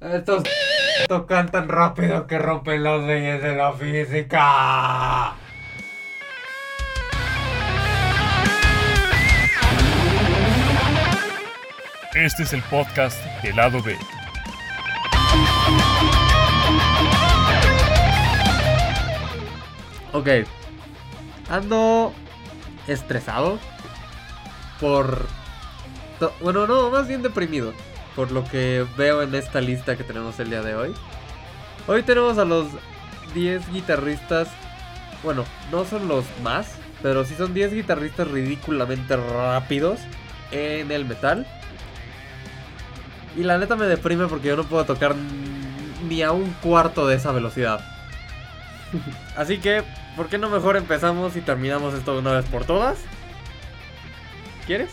[0.00, 0.42] Estos
[1.08, 5.34] tocan tan rápido que rompen las leyes de la física.
[12.14, 13.96] Este es el podcast del lado B.
[20.12, 20.28] Ok.
[21.48, 22.12] Ando
[22.86, 23.58] estresado
[24.78, 25.26] por...
[26.42, 27.72] Bueno, no, más bien deprimido.
[28.16, 30.94] Por lo que veo en esta lista que tenemos el día de hoy.
[31.86, 32.66] Hoy tenemos a los
[33.34, 34.48] 10 guitarristas.
[35.22, 40.00] Bueno, no son los más, pero sí son 10 guitarristas ridículamente rápidos
[40.50, 41.46] en el metal.
[43.36, 45.14] Y la neta me deprime porque yo no puedo tocar
[46.08, 47.80] ni a un cuarto de esa velocidad.
[49.36, 49.82] Así que,
[50.16, 52.98] ¿por qué no mejor empezamos y terminamos esto de una vez por todas?
[54.66, 54.90] ¿Quieres?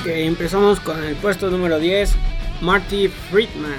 [0.00, 2.14] Ok, empezamos con el puesto número 10,
[2.62, 3.76] Marty Friedman.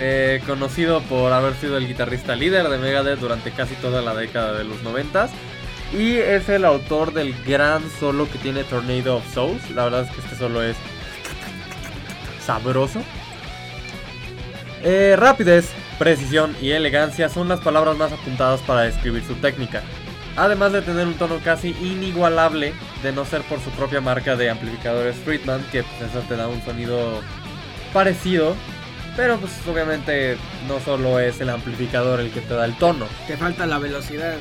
[0.00, 4.58] Eh, conocido por haber sido el guitarrista líder de Megadeth durante casi toda la década
[4.58, 5.28] de los 90
[5.96, 9.70] y es el autor del gran solo que tiene Tornado of Souls.
[9.70, 10.76] La verdad es que este solo es
[12.44, 13.00] sabroso.
[14.82, 15.70] Eh, rapidez,
[16.00, 19.84] precisión y elegancia son las palabras más apuntadas para describir su técnica.
[20.36, 22.74] Además de tener un tono casi inigualable,
[23.04, 26.48] de no ser por su propia marca de amplificadores Friedman, que pues eso te da
[26.48, 27.20] un sonido
[27.92, 28.56] parecido,
[29.14, 33.06] pero pues obviamente no solo es el amplificador el que te da el tono.
[33.26, 34.34] Te falta la velocidad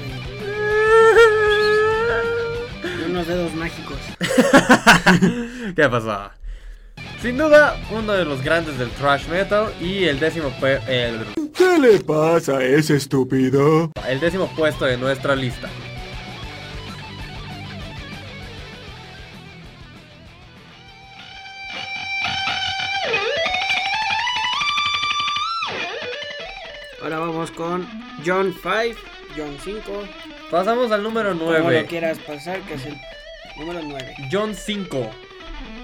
[2.88, 3.98] y unos dedos mágicos.
[5.76, 6.32] ¿Qué pasó?
[7.22, 10.54] Sin duda, uno de los grandes del thrash metal y el décimo,
[10.88, 13.92] el, ¿Qué le pasa a ese estúpido?
[14.08, 15.70] el décimo puesto de nuestra lista.
[27.34, 27.88] Vamos con
[28.26, 29.00] John 5,
[29.36, 29.82] John 5,
[30.52, 31.86] Pasamos al número como lo 9.
[31.88, 32.96] quieras pasar, que es el
[33.58, 34.16] número 9.
[34.32, 35.10] John 5.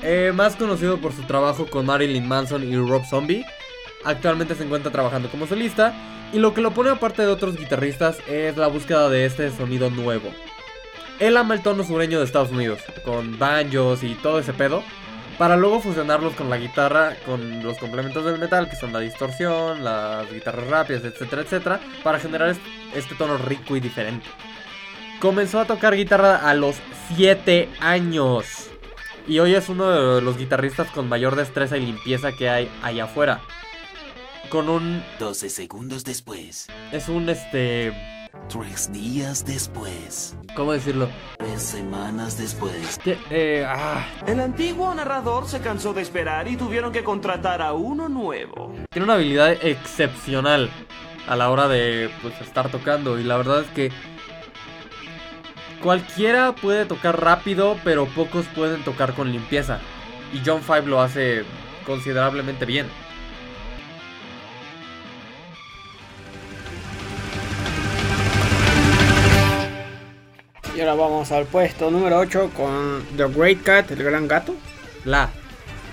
[0.03, 3.43] Eh, más conocido por su trabajo con Marilyn Manson y Rob Zombie.
[4.03, 5.93] Actualmente se encuentra trabajando como solista.
[6.31, 9.89] Y lo que lo pone aparte de otros guitarristas es la búsqueda de este sonido
[9.89, 10.29] nuevo.
[11.19, 14.83] Él ama el tono sureño de Estados Unidos, con banjos y todo ese pedo,
[15.39, 19.83] para luego fusionarlos con la guitarra, con los complementos del metal, que son la distorsión,
[19.83, 22.61] las guitarras rápidas, etcétera, etcétera, para generar est-
[22.93, 24.27] este tono rico y diferente.
[25.19, 26.75] Comenzó a tocar guitarra a los
[27.15, 28.67] 7 años.
[29.27, 33.05] Y hoy es uno de los guitarristas con mayor destreza y limpieza que hay allá
[33.05, 33.41] afuera.
[34.49, 35.03] Con un...
[35.19, 37.93] 12 segundos después, Es un este...
[38.49, 41.09] 3 días después, ¿Cómo decirlo?
[41.37, 47.03] 3 semanas después, eh, ah, El antiguo narrador se cansó de esperar y tuvieron que
[47.03, 48.73] contratar a uno nuevo.
[48.89, 50.69] tiene una habilidad excepcional
[51.27, 53.19] a la hora de pues, estar tocando.
[53.19, 53.91] Y la verdad es que
[55.81, 59.79] cualquiera puede tocar rápido, pero pocos pueden tocar con limpieza.
[60.33, 61.43] Y John Five lo hace
[61.85, 62.87] considerablemente bien.
[70.79, 74.55] Y ahora vamos al puesto número 8 con The Great Cat, el gran gato.
[75.03, 75.29] La.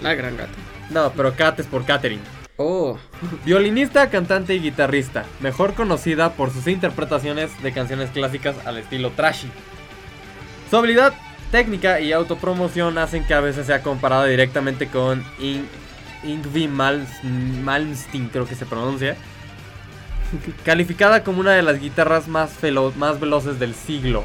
[0.00, 0.52] La gran gato.
[0.90, 2.22] No, pero Kat es por Katherine.
[2.56, 2.96] Oh,
[3.44, 9.48] Violinista, cantante y guitarrista, mejor conocida por sus interpretaciones de canciones clásicas al estilo trashy.
[10.70, 11.12] Su habilidad
[11.50, 15.66] técnica y autopromoción hacen que a veces sea comparada directamente con In
[16.76, 19.16] Mals- Malmsteen, creo que se pronuncia.
[20.64, 22.52] Calificada como una de las guitarras más,
[22.96, 24.22] más veloces del siglo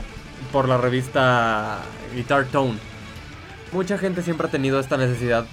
[0.52, 1.80] por la revista
[2.16, 2.78] Guitar Tone.
[3.72, 5.46] Mucha gente siempre ha tenido esta necesidad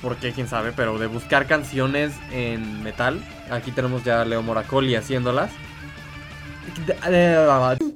[0.00, 3.22] por qué, quién sabe, pero de buscar canciones en metal.
[3.50, 5.50] Aquí tenemos ya a Leo Moracoli haciéndolas.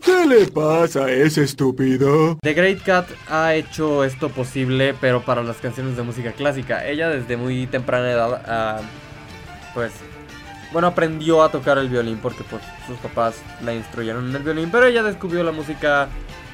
[0.00, 2.38] ¿Qué le pasa a ese estúpido?
[2.42, 6.86] The Great Cat ha hecho esto posible, pero para las canciones de música clásica.
[6.86, 8.80] Ella desde muy temprana edad, ah,
[9.74, 9.92] pues,
[10.72, 14.70] bueno, aprendió a tocar el violín porque pues sus papás la instruyeron en el violín,
[14.70, 16.08] pero ella descubrió la música,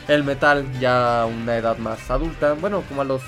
[0.09, 3.23] el metal, ya a una edad más adulta, bueno, como a los,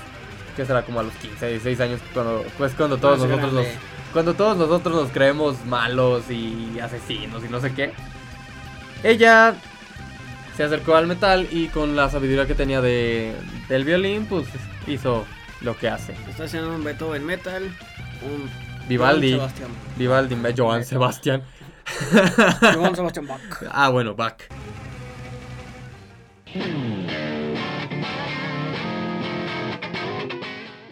[0.55, 0.83] ¿qué será?
[0.83, 3.67] Como a los 15, 16 años, cuando, pues cuando todos Más nosotros nos,
[4.11, 7.93] cuando todos nosotros nos creemos malos y asesinos y no sé qué.
[9.03, 9.55] Ella
[10.55, 13.33] se acercó al metal y con la sabiduría que tenía de,
[13.69, 14.45] del violín, pues
[14.87, 15.25] hizo
[15.61, 16.13] lo que hace.
[16.29, 17.63] está haciendo un Beethoven metal,
[18.21, 19.71] un Vivaldi, Johann Sebastian.
[19.97, 21.43] Vivaldi, Johann Sebastian.
[22.73, 23.63] Johann Sebastian Bach.
[23.71, 24.37] Ah, bueno, Bach.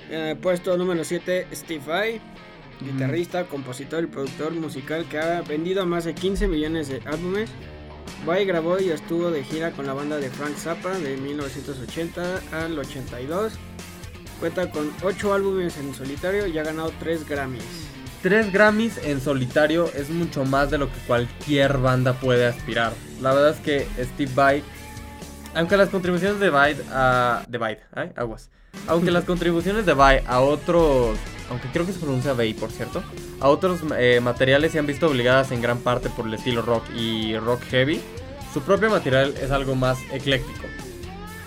[0.09, 2.21] En el puesto número 7, Steve Vai,
[2.81, 7.49] guitarrista, compositor y productor musical que ha vendido más de 15 millones de álbumes.
[8.25, 12.77] Vai grabó y estuvo de gira con la banda de Frank Zappa de 1980 al
[12.77, 13.53] 82.
[14.39, 17.63] Cuenta con 8 álbumes en solitario y ha ganado 3 Grammys.
[18.21, 22.93] Tres Grammys en solitario es mucho más de lo que cualquier banda puede aspirar.
[23.21, 24.63] La verdad es que Steve Vai,
[25.55, 27.43] aunque las contribuciones de Vai a.
[27.47, 27.77] de Vai,
[28.15, 28.49] aguas.
[28.87, 31.17] Aunque las contribuciones de Vai a otros.
[31.49, 33.01] Aunque creo que se pronuncia Vai, por cierto.
[33.39, 36.83] A otros eh, materiales se han visto obligadas en gran parte por el estilo rock
[36.95, 38.01] y rock heavy.
[38.53, 40.67] Su propio material es algo más ecléctico.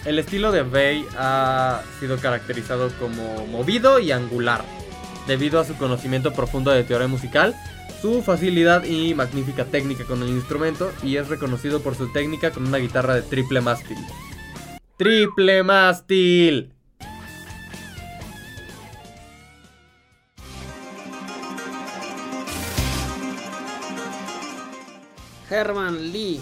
[0.05, 4.65] El estilo de Vai ha sido caracterizado como movido y angular
[5.29, 7.55] debido a su conocimiento profundo de teoría musical,
[8.01, 12.67] su facilidad y magnífica técnica con el instrumento y es reconocido por su técnica con
[12.67, 13.99] una guitarra de triple mástil.
[14.97, 16.73] ¡Triple mástil!
[25.49, 26.41] Herman Lee,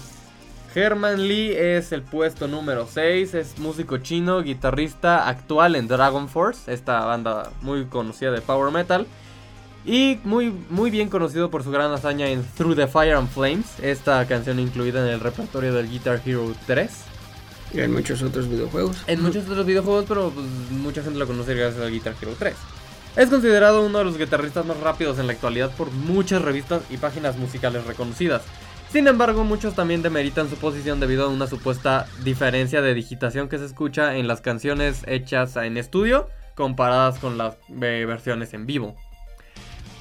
[0.73, 6.71] Herman Lee es el puesto número 6, es músico chino, guitarrista actual en Dragon Force,
[6.71, 9.05] esta banda muy conocida de power metal.
[9.83, 13.65] Y muy, muy bien conocido por su gran hazaña en Through the Fire and Flames,
[13.81, 16.91] esta canción incluida en el repertorio del Guitar Hero 3.
[17.73, 19.03] y en muchos otros videojuegos.
[19.07, 22.53] En muchos otros videojuegos, pero pues, mucha gente lo conoce gracias al Guitar Hero 3.
[23.17, 26.97] Es considerado uno de los guitarristas más rápidos en la actualidad por muchas revistas y
[26.97, 28.43] páginas musicales reconocidas.
[28.91, 33.57] Sin embargo, muchos también demeritan su posición debido a una supuesta diferencia de digitación que
[33.57, 38.97] se escucha en las canciones hechas en estudio comparadas con las eh, versiones en vivo.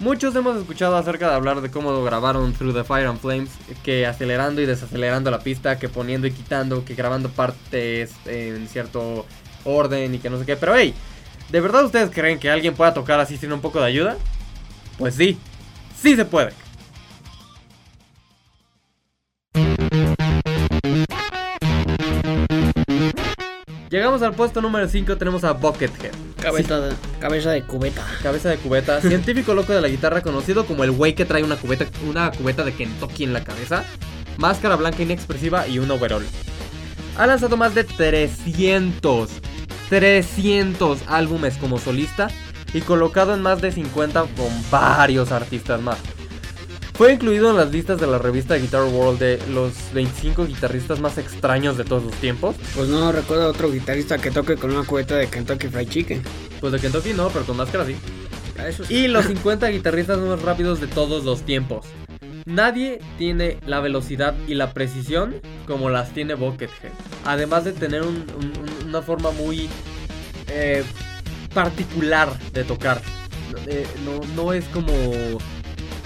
[0.00, 3.50] Muchos hemos escuchado acerca de hablar de cómo grabaron Through the Fire and Flames,
[3.84, 9.24] que acelerando y desacelerando la pista, que poniendo y quitando, que grabando partes en cierto
[9.64, 10.56] orden y que no sé qué.
[10.56, 10.94] Pero hey,
[11.48, 14.16] ¿de verdad ustedes creen que alguien pueda tocar así sin un poco de ayuda?
[14.98, 15.38] Pues sí,
[15.96, 16.54] sí se puede.
[23.90, 26.12] Llegamos al puesto número 5, tenemos a Buckethead.
[26.40, 28.06] Cabeza, de, cabeza de cubeta.
[28.22, 31.56] Cabeza de cubeta, científico loco de la guitarra conocido como el güey que trae una
[31.56, 33.82] cubeta, una cubeta de Kentucky en la cabeza,
[34.36, 36.24] máscara blanca inexpresiva y un overall.
[37.18, 39.28] Ha lanzado más de 300,
[39.88, 42.28] 300 álbumes como solista
[42.72, 45.98] y colocado en más de 50 con varios artistas más.
[47.00, 51.16] Fue incluido en las listas de la revista Guitar World de los 25 guitarristas más
[51.16, 52.56] extraños de todos los tiempos.
[52.76, 56.22] Pues no recuerdo otro guitarrista que toque con una cubeta de Kentucky Fried Chicken.
[56.60, 57.96] Pues de Kentucky no, pero con máscara sí.
[58.58, 58.94] A eso sí.
[58.94, 61.86] Y los 50 guitarristas más rápidos de todos los tiempos.
[62.44, 65.36] Nadie tiene la velocidad y la precisión
[65.66, 66.92] como las tiene Buckethead.
[67.24, 69.70] Además de tener un- un- un- una forma muy
[70.48, 70.84] eh,
[71.54, 73.00] particular de tocar.
[73.66, 74.92] Eh, no, no es como...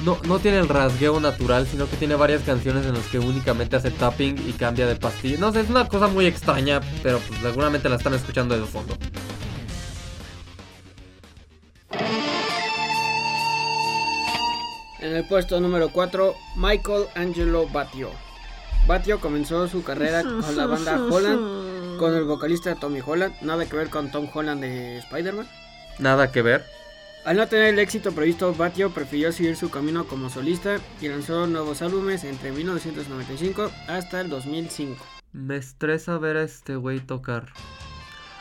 [0.05, 3.77] No, no tiene el rasgueo natural, sino que tiene varias canciones en las que únicamente
[3.77, 5.39] hace tapping y cambia de pastilla.
[5.39, 8.95] No sé, es una cosa muy extraña, pero pues seguramente la están escuchando de fondo.
[15.01, 18.11] En el puesto número 4, Michael Angelo Batio.
[18.87, 23.77] Batio comenzó su carrera con la banda Holland, con el vocalista Tommy Holland, nada que
[23.77, 25.49] ver con Tom Holland de Spider-Man.
[25.99, 26.84] Nada que ver.
[27.25, 31.47] Al no tener el éxito previsto, Batio prefirió seguir su camino como solista y lanzó
[31.47, 35.03] nuevos álbumes entre 1995 hasta el 2005.
[35.33, 37.47] Me estresa ver a este güey tocar.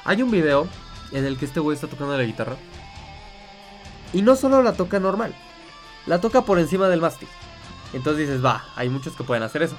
[0.03, 0.67] Hay un video
[1.13, 2.57] en el que este güey está tocando la guitarra.
[4.11, 5.33] Y no solo la toca normal,
[6.05, 7.29] la toca por encima del mástil.
[7.93, 9.77] Entonces dices, va, hay muchos que pueden hacer eso.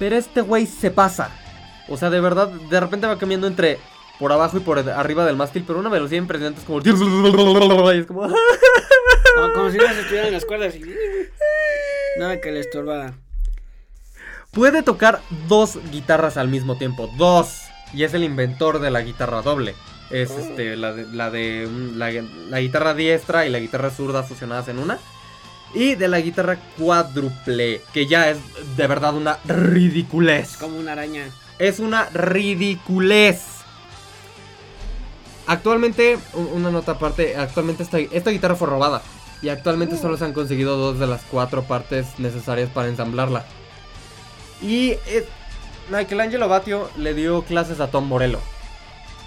[0.00, 1.30] Pero este güey se pasa.
[1.88, 3.78] O sea, de verdad, de repente va cambiando entre
[4.22, 6.78] por abajo y por arriba del mástil, pero una velocidad impresionante es como...
[7.92, 8.22] Y es como...
[8.22, 10.84] Como, como si no se estuvieran las cuerdas y...
[12.20, 13.14] Nada que le estorbara.
[14.52, 17.10] Puede tocar dos guitarras al mismo tiempo.
[17.18, 17.62] Dos.
[17.92, 19.74] Y es el inventor de la guitarra doble.
[20.10, 22.12] Es este, la de, la de mm, la,
[22.48, 25.00] la guitarra diestra y la guitarra zurda fusionadas en una.
[25.74, 28.38] Y de la guitarra cuádruple, que ya es
[28.76, 30.58] de verdad una ridiculez.
[30.58, 31.24] Como una araña.
[31.58, 33.61] Es una ridiculez.
[35.46, 36.18] Actualmente,
[36.54, 39.02] una nota aparte, actualmente esta, esta guitarra fue robada.
[39.42, 43.44] Y actualmente solo se han conseguido dos de las cuatro partes necesarias para ensamblarla.
[44.62, 44.94] Y
[45.90, 48.38] Michelangelo Batio le dio clases a Tom Morello.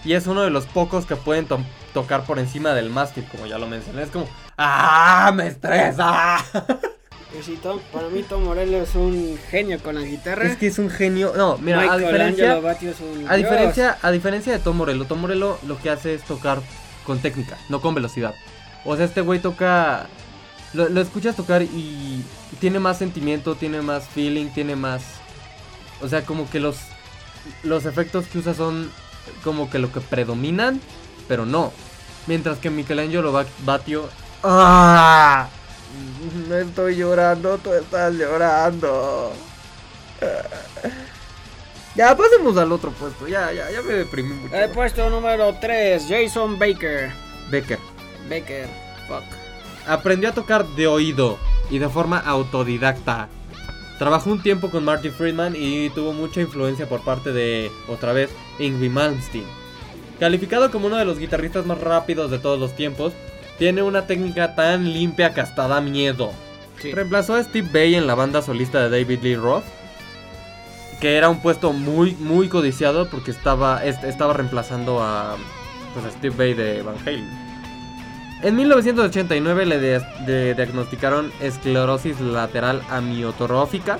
[0.06, 1.60] Y es uno de los pocos que pueden to-
[1.94, 4.04] tocar por encima del mástil, como ya lo mencioné.
[4.04, 5.32] Es como, ¡ah!
[5.36, 6.38] ¡Me estresa!
[7.34, 10.46] Pues sí, Tom- para mí Tom Morello es un genio con la guitarra.
[10.48, 11.34] es que es un genio.
[11.36, 12.58] No, mira, a diferencia.
[12.58, 16.62] Un A diferencia, a diferencia de Tom Morello, Tom Morello lo que hace es tocar
[17.06, 18.34] con técnica, no con velocidad.
[18.86, 20.08] O sea, este güey toca...
[20.74, 22.22] Lo, lo escuchas tocar y
[22.60, 25.04] tiene más sentimiento, tiene más feeling, tiene más...
[26.02, 26.78] O sea, como que los,
[27.64, 28.92] los efectos que usa son
[29.44, 30.80] como que lo que predominan,
[31.28, 31.72] pero no.
[32.28, 34.10] Mientras que Michelangelo Ba- Batio...
[34.44, 35.48] ¡Ah!
[36.48, 39.32] No estoy llorando, tú estás llorando.
[41.96, 43.26] Ya, pasemos al otro puesto.
[43.26, 44.54] Ya, ya, ya me deprimí mucho.
[44.54, 47.10] El puesto número 3, Jason Baker.
[47.50, 47.80] Becker.
[48.30, 48.68] Baker,
[49.08, 49.24] fuck.
[49.88, 51.38] Aprendió a tocar de oído
[51.70, 53.30] y de forma autodidacta.
[53.98, 58.30] Trabajó un tiempo con Martin Friedman y tuvo mucha influencia por parte de, otra vez,
[58.60, 59.46] Yngwie Malmsteen.
[60.20, 63.14] Calificado como uno de los guitarristas más rápidos de todos los tiempos,
[63.58, 66.32] tiene una técnica tan limpia que hasta da miedo.
[66.82, 66.92] Sí.
[66.92, 69.64] Reemplazó a Steve Bay en la banda solista de David Lee Roth,
[71.00, 75.36] que era un puesto muy, muy codiciado porque estaba, est- estaba reemplazando a,
[75.94, 77.46] pues, a Steve Bay de Van Halen.
[78.44, 83.98] En 1989 le de- de- diagnosticaron esclerosis lateral amiotrófica,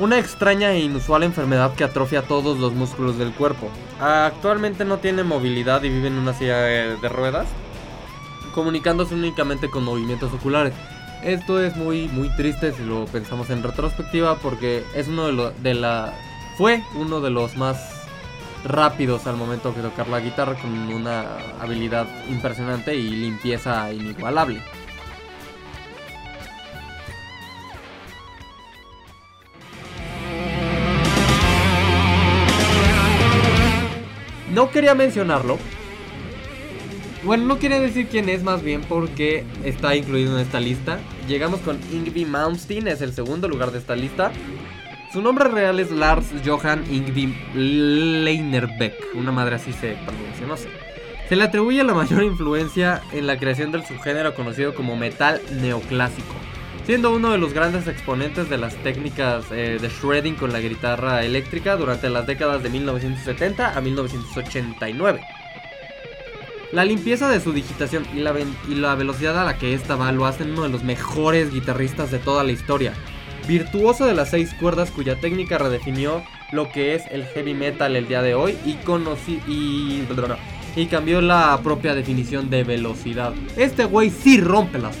[0.00, 3.68] una extraña e inusual enfermedad que atrofia todos los músculos del cuerpo.
[4.00, 7.46] Actualmente no tiene movilidad y vive en una silla de de ruedas,
[8.58, 10.74] comunicándose únicamente con movimientos oculares.
[11.22, 15.50] Esto es muy muy triste si lo pensamos en retrospectiva porque es uno de, lo-
[15.52, 16.12] de la
[16.56, 17.76] fue uno de los más
[18.64, 21.24] rápidos al momento de tocar la guitarra con una
[21.60, 24.60] habilidad impresionante y limpieza inigualable.
[34.52, 35.58] No quería mencionarlo.
[37.24, 41.00] Bueno, no quería decir quién es más bien porque está incluido en esta lista.
[41.26, 44.30] Llegamos con Yngwie Malmsteen, es el segundo lugar de esta lista.
[45.12, 50.68] Su nombre real es Lars Johan Yngwie Leinerbeck, una madre así se pronuncia, no sé.
[51.28, 56.34] Se le atribuye la mayor influencia en la creación del subgénero conocido como metal neoclásico,
[56.86, 61.24] siendo uno de los grandes exponentes de las técnicas eh, de shredding con la guitarra
[61.24, 65.20] eléctrica durante las décadas de 1970 a 1989.
[66.70, 68.34] La limpieza de su digitación y la,
[68.68, 72.10] y la velocidad a la que esta va lo hacen uno de los mejores guitarristas
[72.10, 72.92] de toda la historia.
[73.46, 76.22] Virtuoso de las seis cuerdas cuya técnica redefinió
[76.52, 80.02] lo que es el heavy metal el día de hoy y, conocí, y,
[80.76, 83.32] y cambió la propia definición de velocidad.
[83.56, 84.94] Este güey sí rompe las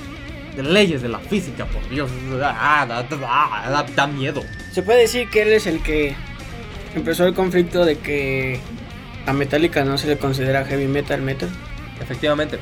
[0.56, 2.10] leyes de la física, por Dios.
[2.42, 3.04] Ah,
[3.94, 4.42] da miedo.
[4.72, 6.16] Se puede decir que él es el que
[6.94, 8.58] empezó el conflicto de que
[9.28, 11.48] a Metallica no se le considera heavy metal metal.
[12.00, 12.58] Efectivamente.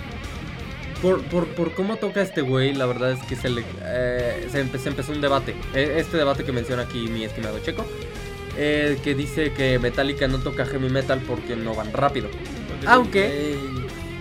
[1.02, 4.64] Por, por, por cómo toca este güey, la verdad es que se, le, eh, se,
[4.64, 5.54] empe- se empezó un debate.
[5.74, 7.84] E- Este debate que menciona aquí mi estimado Checo.
[8.56, 12.28] eh, que dice que Metallica no toca heavy metal porque no van rápido.
[12.86, 13.58] Aunque,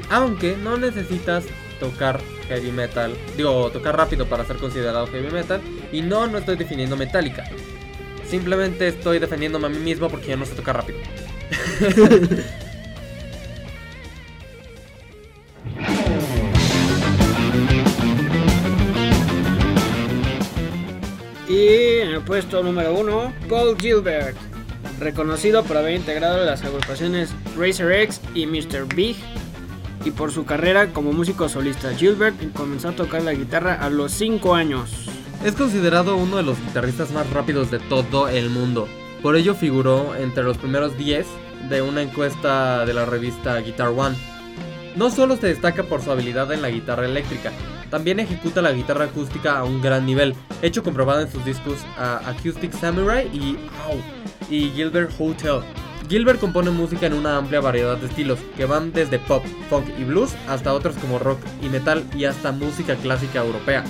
[0.10, 1.46] aunque no necesitas
[1.80, 5.62] tocar heavy metal, digo, tocar rápido para ser considerado heavy metal.
[5.94, 7.46] Y no, no estoy definiendo Metallica.
[8.28, 11.00] Simplemente estoy defendiéndome a mí mismo porque yo no sé tocar rápido.
[21.48, 24.36] Y en el puesto número 1, Paul Gilbert,
[25.00, 28.94] reconocido por haber integrado las agrupaciones Racer X y Mr.
[28.94, 29.16] Big
[30.04, 31.94] y por su carrera como músico solista.
[31.94, 35.08] Gilbert comenzó a tocar la guitarra a los 5 años.
[35.44, 38.88] Es considerado uno de los guitarristas más rápidos de todo el mundo.
[39.26, 41.26] Por ello figuró entre los primeros 10
[41.68, 44.16] de una encuesta de la revista Guitar One.
[44.96, 47.52] No solo se destaca por su habilidad en la guitarra eléctrica,
[47.90, 52.22] también ejecuta la guitarra acústica a un gran nivel, hecho comprobado en sus discos ah,
[52.28, 53.98] Acoustic Samurai y, au,
[54.48, 55.62] y Gilbert Hotel.
[56.08, 60.04] Gilbert compone música en una amplia variedad de estilos, que van desde pop, funk y
[60.04, 63.84] blues hasta otros como rock y metal y hasta música clásica europea.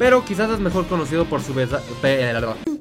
[0.00, 2.24] Pero quizás es mejor conocido por su besa- pe-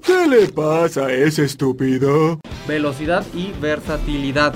[0.05, 2.39] ¿Qué le pasa a ese estúpido?
[2.67, 4.53] velocidad y versatilidad.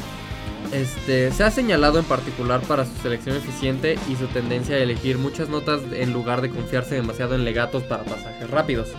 [0.72, 5.18] Este, se ha señalado en particular para su selección eficiente y su tendencia a elegir
[5.18, 8.90] muchas notas en lugar de confiarse demasiado en legatos para pasajes rápidos.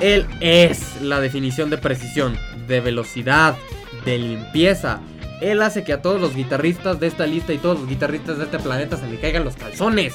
[0.00, 2.36] Él es la definición de precisión,
[2.66, 3.56] de velocidad,
[4.04, 5.00] de limpieza.
[5.40, 8.44] Él hace que a todos los guitarristas de esta lista y todos los guitarristas de
[8.44, 10.14] este planeta se le caigan los calzones.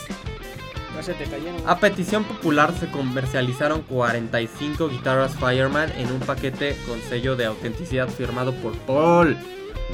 [0.97, 1.61] Ya se te cayeron.
[1.67, 8.09] A petición popular se comercializaron 45 guitarras Fireman en un paquete con sello de autenticidad
[8.09, 9.37] firmado por Paul.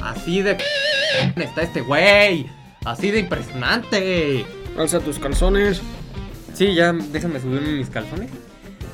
[0.00, 0.56] Así de
[1.36, 2.50] está este güey.
[2.86, 4.46] Así de impresionante.
[4.78, 5.82] Alza tus calzones.
[6.54, 8.30] Sí, ya déjame subirme mis calzones.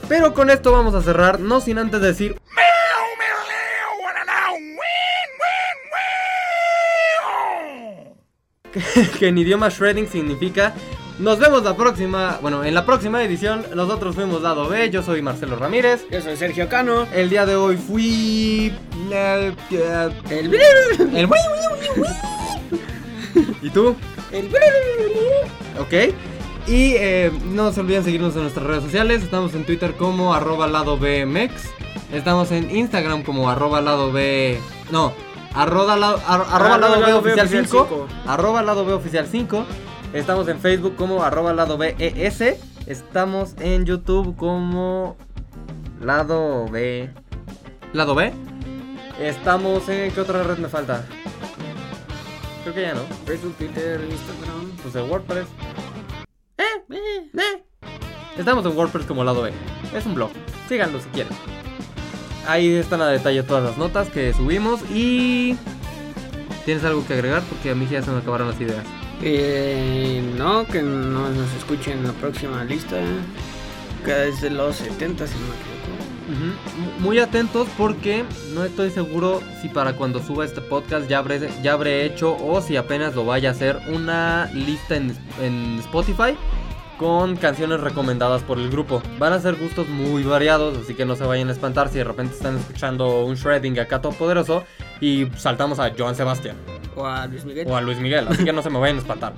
[0.09, 2.37] Pero con esto vamos a cerrar, no sin antes decir
[9.19, 10.75] que en idioma shredding significa
[11.21, 13.65] nos vemos la próxima, bueno, en la próxima edición.
[13.75, 16.05] Nosotros fuimos Lado B, yo soy Marcelo Ramírez.
[16.11, 17.07] Yo soy Sergio Cano.
[17.15, 18.73] El día de hoy fui...
[19.13, 19.53] eh,
[20.31, 20.55] El...
[21.15, 21.29] el...
[23.63, 23.95] ¿Y tú?
[24.33, 24.49] El...
[25.79, 26.15] Ok.
[26.67, 29.23] Y eh, no se olviden seguirnos en nuestras redes sociales.
[29.23, 31.53] Estamos en Twitter como arroba lado BMX.
[32.13, 34.59] Estamos en Instagram como arroba lado B...
[34.91, 35.13] No,
[35.55, 38.09] arroba, lado- ar- arroba lado B oficial 5.
[38.27, 39.65] Arroba lado B oficial 5.
[40.13, 42.57] Estamos en Facebook como arroba lado BES.
[42.87, 45.17] Estamos en YouTube como
[46.01, 47.11] lado B.
[47.93, 48.33] Lado B.
[49.21, 50.11] Estamos en...
[50.11, 51.07] ¿Qué otra red me falta?
[52.65, 53.03] Creo que ya no.
[53.25, 54.77] Facebook, Twitter, Instagram.
[54.83, 55.47] Pues en WordPress.
[56.59, 57.65] Eh, eh, eh.
[58.37, 59.53] Estamos en WordPress como lado B.
[59.95, 60.31] Es un blog.
[60.69, 61.33] Síganlo si quieren.
[62.49, 65.57] Ahí están a detalle todas las notas que subimos y...
[66.65, 67.43] ¿Tienes algo que agregar?
[67.43, 68.85] Porque a mí ya se me acabaron las ideas.
[69.23, 72.97] Eh, no, que no nos escuchen en la próxima lista.
[74.05, 75.71] Que es de los 70, si no me equivoco.
[77.01, 78.25] Muy atentos porque
[78.55, 82.61] no estoy seguro si para cuando suba este podcast ya habré, ya habré hecho o
[82.61, 85.13] si apenas lo vaya a hacer una lista en,
[85.43, 86.37] en Spotify
[86.99, 89.03] con canciones recomendadas por el grupo.
[89.19, 92.05] Van a ser gustos muy variados, así que no se vayan a espantar si de
[92.05, 94.65] repente están escuchando un shredding acá todo poderoso
[95.01, 96.57] y saltamos a Joan Sebastián
[97.01, 97.67] O a Luis Miguel.
[97.69, 99.33] o a Luis Miguel, así que no se me vayan a espantar.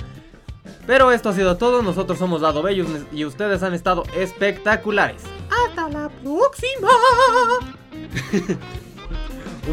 [0.87, 5.23] Pero esto ha sido todo, nosotros somos Lado Bellos y ustedes han estado espectaculares.
[5.69, 6.88] ¡Hasta la próxima!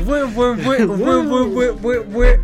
[0.05, 2.39] Fue, fue, fue, fue, fue, fue, fue, fue.